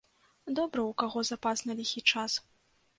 Добра, 0.59 0.87
у 0.91 0.95
каго 1.05 1.25
запас 1.33 1.57
на 1.69 1.79
ліхі 1.83 2.07
час. 2.11 2.43